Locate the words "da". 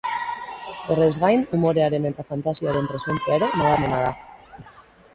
4.09-4.69